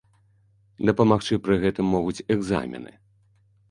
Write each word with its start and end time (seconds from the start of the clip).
Дапамагчы 0.91 1.39
пры 1.45 1.61
гэтым 1.67 1.85
могуць 1.99 2.25
экзамены. 2.37 2.91